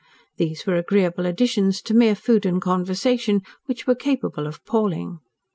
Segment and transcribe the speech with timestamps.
[0.37, 5.19] These were agreeable additions to mere food and conversation, which were capable of palling.